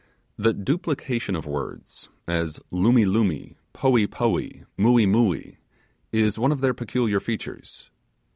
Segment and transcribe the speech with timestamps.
[0.35, 5.57] The duplication of words, as 'lumee lumee', 'poee poee', 'muee muee',
[6.11, 7.91] is one of their peculiar features.